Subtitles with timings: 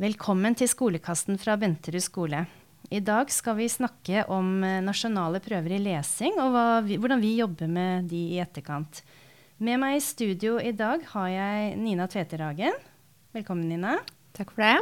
[0.00, 2.38] Velkommen til Skolekasten fra Benterud skole.
[2.88, 7.34] I dag skal vi snakke om eh, nasjonale prøver i lesing, og vi, hvordan vi
[7.36, 9.02] jobber med de i etterkant.
[9.60, 12.78] Med meg i studio i dag har jeg Nina Tveterhagen.
[13.36, 13.98] Velkommen, Nina.
[14.38, 14.78] Takk for det.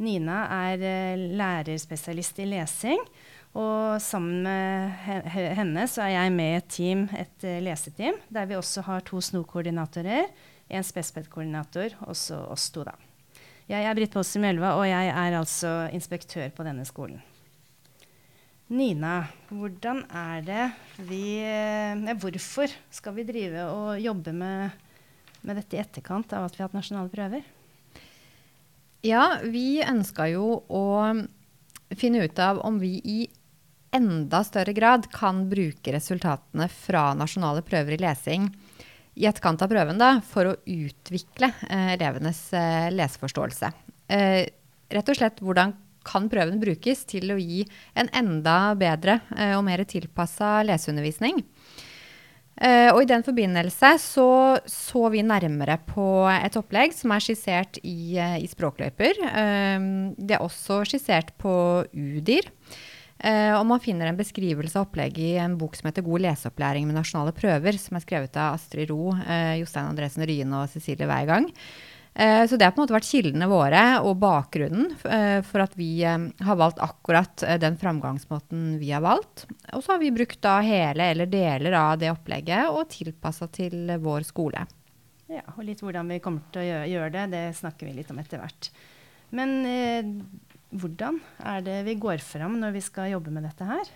[0.00, 3.04] Nina er uh, lærerspesialist i lesing.
[3.52, 5.28] Og sammen med
[5.60, 9.04] henne så er jeg med i et team, et uh, leseteam, der vi også har
[9.04, 10.32] to SNO-koordinatorer,
[10.72, 12.96] en Spesped-koordinator, og så oss to, da.
[13.68, 17.20] Jeg er Britt Påssi Elva, og jeg er altså inspektør på denne skolen.
[18.72, 20.64] Nina, hvordan er det
[21.08, 24.74] vi eh, Hvorfor skal vi drive og jobbe med,
[25.40, 27.44] med dette i etterkant av at vi har hatt nasjonale prøver?
[29.04, 30.84] Ja, vi ønska jo å
[31.96, 33.18] finne ut av om vi i
[33.96, 38.48] enda større grad kan bruke resultatene fra nasjonale prøver i lesing
[39.18, 43.72] i etterkant av prøven da, for å utvikle eh, elevenes eh, leseforståelse.
[44.14, 44.46] Eh,
[44.94, 45.74] rett og slett hvordan
[46.08, 47.64] kan prøven brukes til å gi
[47.98, 49.18] en enda bedre
[49.58, 51.42] og mer tilpassa leseundervisning.
[52.64, 54.30] Og I den forbindelse så,
[54.64, 59.20] så vi nærmere på et opplegg som er skissert i, i Språkløyper.
[60.16, 61.52] Det er også skissert på
[61.92, 62.48] UDIR.
[63.18, 66.86] Eh, og man finner en beskrivelse av opplegget i en bok som heter 'God leseopplæring
[66.86, 71.08] med nasjonale prøver', som er skrevet av Astrid Ro, eh, Jostein Andresen Ryen og Cecilie
[71.08, 71.50] Weigang.
[72.14, 74.96] Eh, så det har på en måte vært kildene våre og bakgrunnen
[75.44, 79.46] for at vi har valgt akkurat den framgangsmåten vi har valgt.
[79.72, 83.86] Og så har vi brukt da hele eller deler av det opplegget og tilpassa til
[83.98, 84.66] vår skole.
[85.28, 88.18] Ja, og litt hvordan vi kommer til å gjøre det, det snakker vi litt om
[88.18, 88.70] etter hvert.
[89.30, 90.30] Men
[90.74, 93.92] hvordan er det vi går fram når vi skal jobbe med dette her?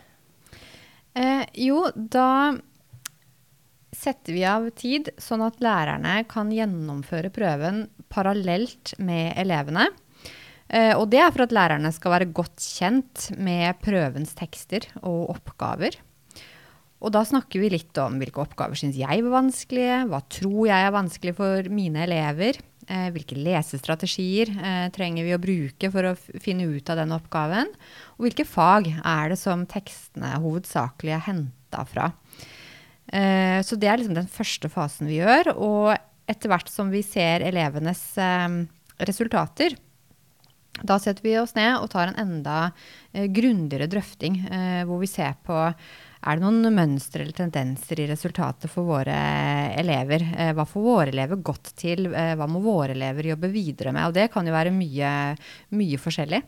[1.12, 2.54] Eh, jo, da
[3.92, 9.90] setter vi av tid sånn at lærerne kan gjennomføre prøven parallelt med elevene.
[10.72, 15.34] Eh, og det er for at lærerne skal være godt kjent med prøvens tekster og
[15.36, 15.98] oppgaver.
[17.02, 20.86] Og da snakker vi litt om hvilke oppgaver syns jeg var vanskelige, hva tror jeg
[20.86, 22.60] er vanskelig for mine elever.
[22.90, 27.70] Eh, hvilke lesestrategier eh, trenger vi å bruke for å finne ut av den oppgaven?
[28.16, 32.10] Og hvilke fag er det som tekstene hovedsakelig er henta fra?
[33.06, 35.52] Eh, så det er liksom den første fasen vi gjør.
[35.54, 35.94] Og
[36.26, 38.02] etter hvert som vi ser elevenes
[39.02, 39.74] resultater,
[40.82, 42.56] da setter vi oss ned og tar en enda
[43.12, 44.38] grundigere drøfting,
[44.88, 45.58] hvor vi ser på
[46.22, 49.16] er det noen mønstre eller tendenser i resultatet for våre
[49.80, 50.22] elever?
[50.36, 52.06] Eh, hva får våre elever godt til?
[52.14, 54.06] Eh, hva må våre elever jobbe videre med?
[54.06, 55.10] Og det kan jo være mye,
[55.74, 56.42] mye forskjellig.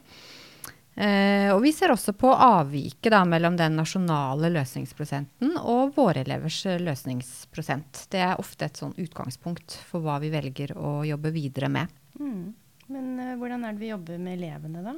[0.95, 8.05] Eh, og vi ser også på avviket mellom den nasjonale løsningsprosenten og våre elevers løsningsprosent.
[8.15, 11.91] Det er ofte et sånn utgangspunkt for hva vi velger å jobbe videre med.
[12.21, 12.55] Mm.
[12.95, 14.95] Men hvordan er det vi jobber med elevene, da?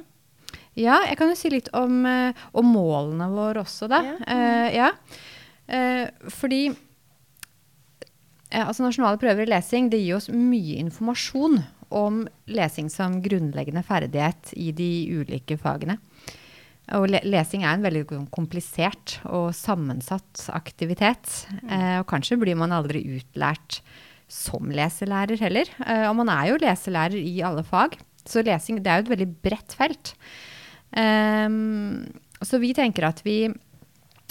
[0.77, 4.03] Ja, jeg kan jo si litt om, uh, om målene våre også, da.
[4.05, 4.17] Ja.
[4.27, 4.91] Uh, ja.
[5.67, 6.67] Uh, fordi
[8.47, 11.57] altså Nasjonale prøver i lesing det gir oss mye informasjon
[11.97, 15.97] om lesing som grunnleggende ferdighet i de ulike fagene.
[16.95, 21.27] Og le lesing er en veldig komplisert og sammensatt aktivitet.
[21.59, 21.73] Mm.
[21.99, 23.81] og kanskje blir man aldri utlært
[24.31, 25.67] som leselærer heller.
[26.07, 27.99] og man er jo leselærer i alle fag.
[28.23, 30.15] Så lesing det er jo et veldig bredt felt.
[30.97, 32.07] Um,
[32.41, 33.45] så vi tenker at vi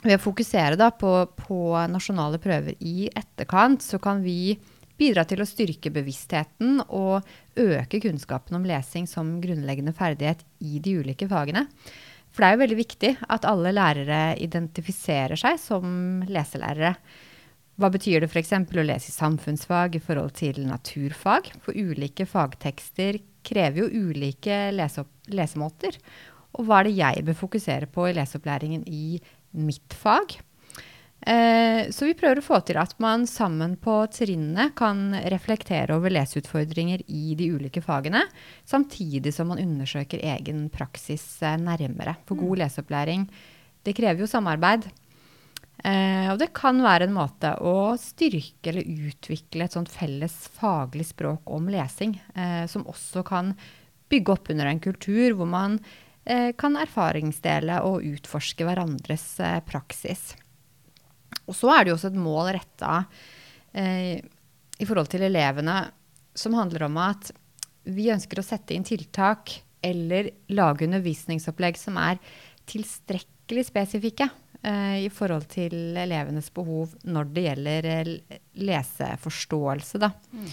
[0.02, 1.60] ved å fokusere da på, på,
[1.90, 4.56] nasjonale prøver i etterkant, så kan vi
[4.96, 7.26] bidra til å styrke bevisstheten og
[7.60, 11.66] øke kunnskapen om lesing som grunnleggende ferdighet i de ulike fagene.
[12.32, 15.86] For det er jo veldig viktig at alle lærere identifiserer seg som
[16.28, 16.94] leselærere.
[17.76, 18.54] Hva betyr det f.eks.
[18.56, 21.50] å lese i samfunnsfag i forhold til naturfag?
[21.64, 25.98] For ulike fagtekster krever jo ulike lesemåter.
[26.56, 29.18] Og hva er det jeg bør fokusere på i leseopplæringen i
[29.56, 30.38] mitt fag?
[31.26, 36.12] Eh, så vi prøver å få til at man sammen på trinnene kan reflektere over
[36.12, 38.22] leseutfordringer i de ulike fagene,
[38.68, 42.18] samtidig som man undersøker egen praksis eh, nærmere.
[42.28, 42.60] For god mm.
[42.62, 43.26] leseopplæring
[43.86, 44.86] det krever jo samarbeid.
[45.84, 51.08] Eh, og det kan være en måte å styrke eller utvikle et sånt felles faglig
[51.10, 53.52] språk om lesing, eh, som også kan
[54.10, 55.80] bygge opp under en kultur hvor man
[56.58, 60.32] kan erfaringsdele og utforske hverandres eh, praksis.
[61.46, 62.94] Og så er det jo også et mål retta
[63.76, 64.18] eh,
[64.76, 65.78] i forhold til elevene
[66.36, 67.30] som handler om at
[67.86, 69.54] vi ønsker å sette inn tiltak
[69.86, 72.18] eller lage undervisningsopplegg som er
[72.66, 74.26] tilstrekkelig spesifikke
[74.62, 78.10] eh, i forhold til elevenes behov når det gjelder
[78.66, 80.02] leseforståelse.
[80.02, 80.10] Da.
[80.34, 80.50] Mm.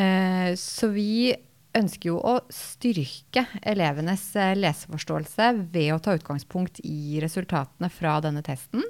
[0.00, 1.30] Eh, så vi
[1.76, 8.42] ønsker jo å styrke elevenes eh, leseforståelse ved å ta utgangspunkt i resultatene fra denne
[8.46, 8.84] testen.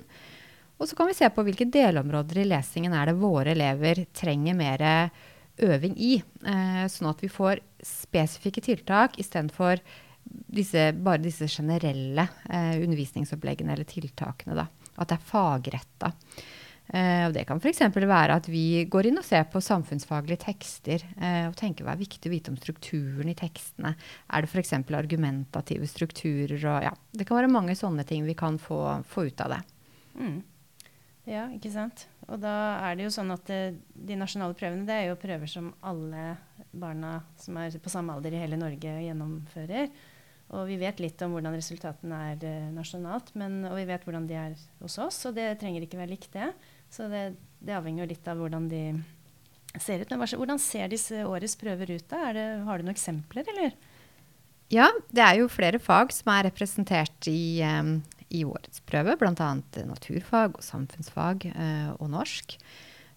[0.81, 4.57] Og så kan vi se på hvilke delområder i lesingen er det våre elever trenger
[4.57, 4.85] mer
[5.61, 6.15] øving i.
[6.45, 9.83] Eh, sånn at vi får spesifikke tiltak istedenfor
[10.25, 14.57] disse, bare disse generelle eh, undervisningsoppleggene eller tiltakene.
[14.59, 14.67] Da.
[14.97, 16.13] At det er fagretta.
[16.91, 17.85] Eh, og det kan f.eks.
[17.95, 22.03] være at vi går inn og ser på samfunnsfaglige tekster eh, og tenker hva er
[22.03, 23.95] viktig å vite om strukturen i tekstene.
[23.95, 24.75] Er det f.eks.
[24.99, 26.59] argumentative strukturer?
[26.59, 29.61] Og, ja, det kan være mange sånne ting vi kan få, få ut av det.
[30.19, 30.39] Mm.
[31.31, 32.09] Ja, ikke sant.
[32.27, 32.55] Og da
[32.89, 33.63] er det jo sånn at det,
[33.95, 36.33] de nasjonale prøvene det er jo prøver som alle
[36.71, 39.93] barna som er på samme alder i hele Norge, gjennomfører.
[40.51, 44.27] Og vi vet litt om hvordan resultatene er eh, nasjonalt, men, og vi vet hvordan
[44.27, 45.23] de er hos oss.
[45.31, 46.51] Og det trenger ikke være likt, det.
[46.91, 47.25] Så det,
[47.63, 48.85] det avhenger litt av hvordan de
[49.79, 50.11] ser ut.
[50.11, 52.07] Men hvordan ser disse årets prøver ut?
[52.11, 52.33] da?
[52.35, 53.75] Det, har du noen eksempler, eller?
[54.71, 57.99] Ja, det er jo flere fag som er representert i, um,
[58.31, 59.17] i årets prøve.
[59.19, 59.51] Bl.a.
[59.87, 62.59] naturfag og samfunnsfag uh, og norsk.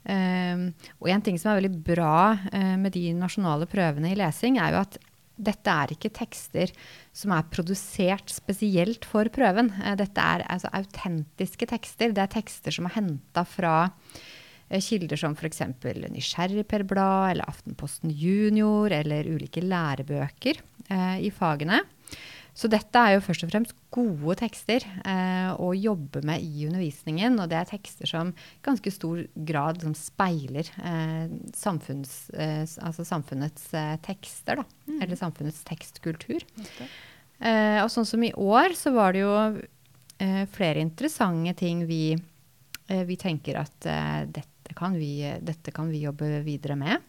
[0.04, 2.36] Um, og en ting som er veldig bra
[2.78, 4.98] med de nasjonale prøvene i lesing, er jo at
[5.33, 6.71] dette er ikke tekster
[7.15, 9.71] som er produsert spesielt for prøven.
[9.81, 12.13] Eh, dette er altså autentiske tekster.
[12.13, 13.75] Det er tekster som er henta fra
[14.69, 15.63] eh, kilder som f.eks.
[16.13, 21.81] Nysgjerrigperblad eller Aftenposten Junior eller ulike lærebøker eh, i fagene.
[22.53, 27.39] Så dette er jo først og fremst gode tekster eh, å jobbe med i undervisningen.
[27.41, 33.05] Og det er tekster som i ganske stor grad liksom, speiler eh, samfunns, eh, altså
[33.09, 34.61] samfunnets eh, tekster.
[34.61, 35.00] Da, mm.
[35.00, 36.45] Eller samfunnets tekstkultur.
[37.41, 39.33] Eh, og sånn som i år, så var det jo
[40.21, 42.05] eh, flere interessante ting vi,
[42.83, 43.89] vi tenker at
[44.29, 47.01] dette kan, vi, dette, kan vi, jobbe videre med.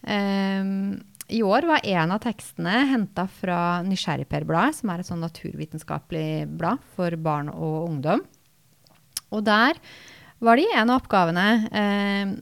[0.00, 1.00] Um,
[1.30, 6.82] i år var en av tekstene henta fra Nysgjerrigper-bladet, som er et sånn naturvitenskapelig blad
[6.96, 8.24] for barn og ungdom.
[9.30, 9.78] Og der
[10.42, 12.32] var det en av oppgavene eh,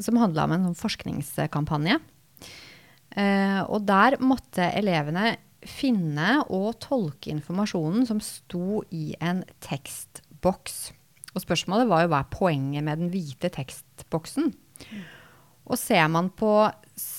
[0.00, 1.98] som handla om en sånn forskningskampanje.
[3.16, 5.36] Eh, og der måtte elevene
[5.66, 10.90] finne og tolke informasjonen som sto i en tekstboks.
[11.34, 14.50] Og spørsmålet var jo hva er poenget med den hvite tekstboksen?
[15.70, 16.52] Og ser man på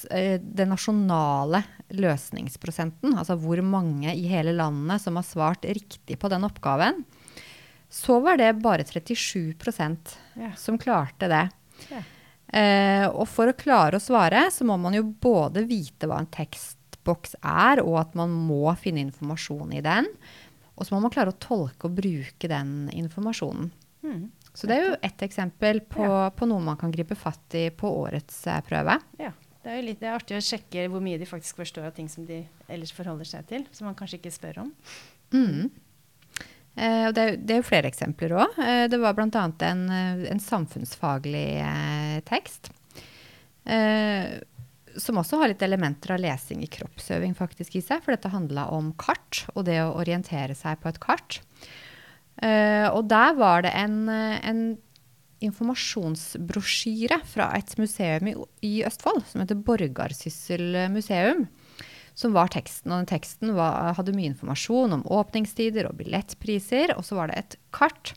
[0.08, 1.64] den nasjonale
[1.94, 7.04] løsningsprosenten, altså hvor mange i hele landet som har svart riktig på den oppgaven,
[7.92, 9.54] så var det bare 37
[10.38, 10.56] yeah.
[10.56, 11.44] som klarte det.
[11.92, 12.04] Yeah.
[12.52, 16.32] Eh, og for å klare å svare, så må man jo både vite hva en
[16.32, 20.08] tekstboks er, og at man må finne informasjon i den.
[20.76, 23.72] Og så må man klare å tolke og bruke den informasjonen.
[24.04, 24.24] Mm.
[24.54, 26.26] Så det er jo ett eksempel på, ja.
[26.36, 28.98] på, noe man kan gripe fatt i på årets eh, prøve.
[29.22, 29.32] Ja.
[29.62, 31.96] Det er jo litt, det er artig å sjekke hvor mye de faktisk forstår av
[31.98, 32.42] ting som de
[32.72, 34.72] ellers forholder seg til, som man kanskje ikke spør om.
[35.36, 35.70] Mm.
[36.76, 38.58] Eh, det, er, det er jo flere eksempler òg.
[38.64, 39.28] Eh, det var bl.a.
[39.68, 42.72] En, eh, en samfunnsfaglig eh, tekst.
[43.70, 44.40] Eh,
[45.00, 48.02] som også har litt elementer av lesing i kroppsøving faktisk i seg.
[48.02, 51.42] For dette handla om kart, og det å orientere seg på et kart.
[52.42, 54.64] Eh, og der var det en, en
[55.44, 58.36] informasjonsbrosjyre fra et museum i,
[58.68, 61.48] i Østfold som heter Borgarsyssel museum.
[62.18, 62.92] Som var teksten.
[62.92, 66.92] Og den teksten var, hadde mye informasjon om åpningstider og billettpriser.
[66.98, 68.12] Og så var det et kart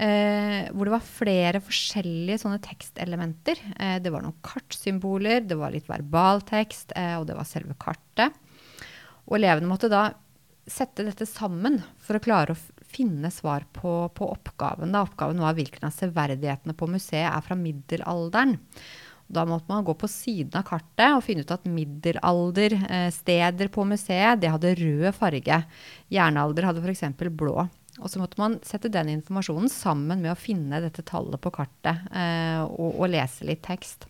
[0.00, 3.60] eh, hvor det var flere forskjellige sånne tekstelementer.
[3.76, 8.34] Eh, det var noen kartsymboler, det var litt verbaltekst, eh, og det var selve kartet.
[9.28, 10.08] Og elevene måtte da
[10.68, 14.92] sette dette sammen for å klare å finne svar på, på oppgaven.
[14.92, 15.06] Da.
[15.06, 18.58] Oppgaven var hvilken av severdighetene på museet er fra middelalderen.
[19.32, 23.84] Da måtte man gå på siden av kartet og finne ut at middelaldersteder eh, på
[23.88, 25.62] museet det hadde rød farge.
[26.12, 27.06] Jernalder hadde f.eks.
[27.30, 27.64] blå.
[28.00, 32.08] Og så måtte man sette den informasjonen sammen med å finne dette tallet på kartet
[32.12, 34.08] eh, og, og, lese litt tekst.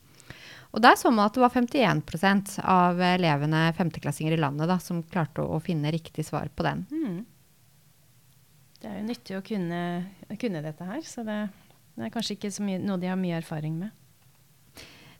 [0.73, 5.03] Og der så man at det var 51% av elevene, femteklassinger i landet, da, som
[5.05, 6.87] klarte å, å, finne riktig svar på den.
[6.91, 7.21] Mm
[8.83, 9.81] det er jo nyttig å kunne,
[10.41, 11.03] kunne dette her.
[11.07, 11.39] Så det,
[11.95, 13.99] det, er kanskje ikke mye, noe de har mye erfaring med.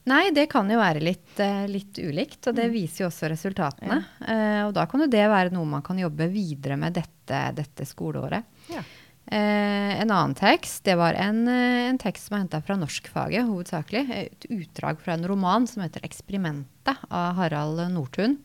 [0.09, 2.73] Nei, det kan jo være litt, uh, litt ulikt, og det mm.
[2.73, 4.01] viser jo også resultatene.
[4.19, 4.25] Ja.
[4.27, 7.87] Uh, og da kan jo det være noe man kan jobbe videre med dette, dette
[7.87, 8.43] skoleåret.
[8.73, 8.83] Ja.
[9.31, 14.03] Uh, en annen tekst, det var en, en tekst som er henta fra norskfaget hovedsakelig.
[14.17, 18.41] Et utdrag fra en roman som heter 'Eksperimentet' av Harald Nordtun.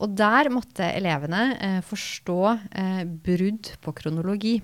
[0.00, 4.56] Og der måtte elevene eh, forstå eh, brudd på kronologi.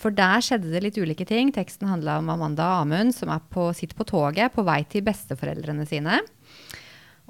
[0.00, 1.52] For der skjedde det litt ulike ting.
[1.54, 5.86] Teksten handla om Amanda Amund som er på, sitter på toget på vei til besteforeldrene
[5.88, 6.18] sine.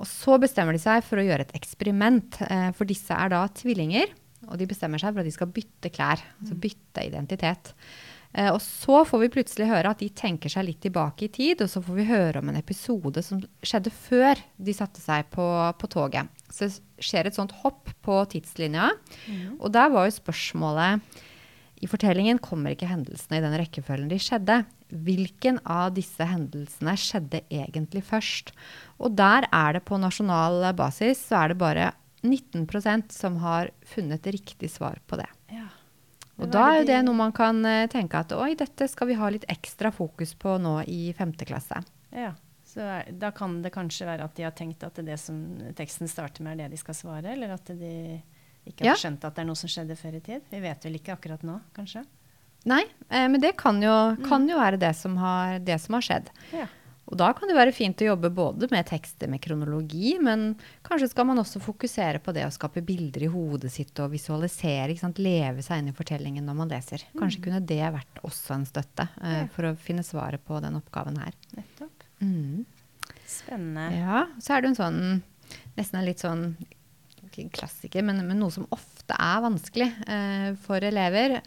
[0.00, 3.44] Og så bestemmer de seg for å gjøre et eksperiment, eh, for disse er da
[3.58, 4.14] tvillinger.
[4.48, 7.74] Og de bestemmer seg for at de skal bytte klær, altså bytte identitet.
[8.32, 11.64] Eh, og så får vi plutselig høre at de tenker seg litt tilbake i tid,
[11.64, 15.46] og så får vi høre om en episode som skjedde før de satte seg på,
[15.78, 16.30] på toget.
[16.48, 18.90] Så det skjer et sånt hopp på tidslinja.
[19.26, 19.58] Mm.
[19.60, 21.20] Og der var jo spørsmålet
[21.82, 24.62] I fortellingen kommer ikke hendelsene i den rekkefølgen de skjedde.
[24.92, 28.52] Hvilken av disse hendelsene skjedde egentlig først?
[29.00, 34.26] Og der er det på nasjonal basis så er det bare 19% som har funnet
[34.30, 35.28] riktig svar på det.
[35.50, 35.66] Ja.
[36.42, 39.18] Og da er jo det noe man kan uh, tenke at oi, dette skal vi
[39.18, 41.80] ha litt ekstra fokus på nå i femte klasse.
[42.12, 42.32] Ja,
[42.68, 45.38] så er, da kan det kanskje være at de har tenkt at det som
[45.78, 47.94] teksten starter med, er det de skal svare, eller at de
[48.68, 48.98] ikke har ja.
[48.98, 50.44] skjønt at det er noe som skjedde før i tid.
[50.50, 52.04] Vi vet vel ikke akkurat nå, kanskje?
[52.70, 54.22] Nei, eh, men det kan jo, mm.
[54.28, 56.30] kan jo være det som har, det som har skjedd.
[56.54, 56.68] Ja.
[57.12, 60.54] Og da kan det være fint å jobbe både med tekster med kronologi, men
[60.86, 64.96] kanskje skal man også fokusere på det å skape bilder i hodet sitt og visualisere,
[65.20, 67.04] leve seg inn i fortellingen når man leser.
[67.18, 67.44] Kanskje mm.
[67.44, 71.36] kunne det vært også en støtte uh, for å finne svaret på den oppgaven her.
[71.58, 72.06] Nettopp.
[72.24, 72.64] Mm.
[73.28, 73.90] Spennende.
[73.98, 75.02] Ja, så er det en sånn,
[75.76, 76.46] nesten en litt sånn
[77.52, 81.42] klassiker, men, men noe som ofte er vanskelig uh, for elever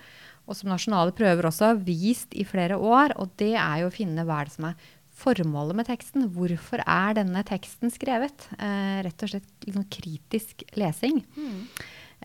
[0.46, 3.94] og som nasjonale prøver også har vist i flere år, og det er jo å
[3.94, 6.30] finne hva er det som er formålet med teksten.
[6.36, 8.48] Hvorfor er denne teksten skrevet?
[8.60, 11.22] Eh, rett og slett sånn kritisk lesing.
[11.38, 11.62] Mm.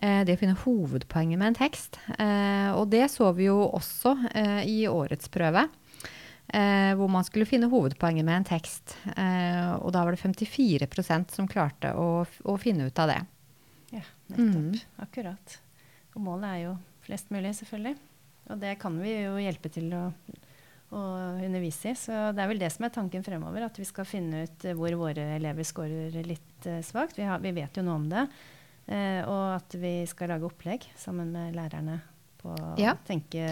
[0.01, 1.99] Eh, det å finne hovedpoenget med en tekst.
[2.17, 5.67] Eh, og det så vi jo også eh, i årets prøve.
[6.51, 8.97] Eh, hvor man skulle finne hovedpoenget med en tekst.
[9.15, 13.19] Eh, og da var det 54% som klarte å, å, finne ut av det.
[13.95, 14.57] Ja, nettopp.
[14.57, 15.03] Mm.
[15.05, 15.59] Akkurat.
[16.11, 16.73] Og målet er jo
[17.05, 17.95] flest mulig, selvfølgelig.
[18.51, 20.09] Og det kan vi jo hjelpe til å
[20.91, 21.01] å
[21.39, 21.97] undervise i.
[21.97, 23.67] Så det er vel det som er tanken fremover.
[23.67, 27.19] At vi skal finne ut uh, hvor våre elever scorer litt uh, svakt.
[27.19, 28.25] Vi, vi, vet jo noe om det.
[28.91, 32.01] Uh, og at vi skal lage opplegg sammen med lærerne
[32.41, 32.95] på ja.
[32.95, 33.45] å tenke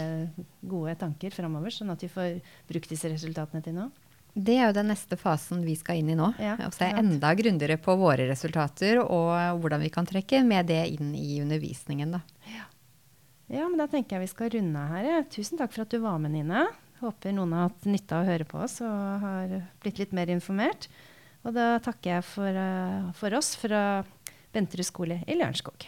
[0.66, 3.92] gode tanker fremover, sånn at vi får brukt disse resultatene til noe.
[4.34, 6.32] Det er jo den neste fasen vi skal inn i nå.
[6.42, 9.32] Ja, og se enda grundigere på våre resultater og
[9.62, 12.14] hvordan vi kan trekke med det inn i undervisningen.
[12.18, 12.22] Da.
[12.50, 12.68] Ja.
[13.58, 15.10] ja, men da tenker jeg vi skal runde her.
[15.34, 16.68] Tusen takk for at du var med, Nina.
[17.00, 19.54] Håper noen har hatt nytte av å høre på oss og har
[19.84, 20.90] blitt litt mer informert.
[21.48, 24.04] Og da takker jeg for, uh, for oss fra
[24.52, 25.88] Benterud skole i Lørenskog.